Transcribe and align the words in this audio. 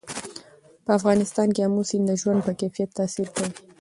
په 0.83 0.91
افغانستان 0.99 1.47
کې 1.55 1.61
آمو 1.67 1.81
سیند 1.89 2.05
د 2.09 2.11
ژوند 2.21 2.39
په 2.47 2.51
کیفیت 2.59 2.89
تاثیر 2.99 3.27
کوي. 3.35 3.51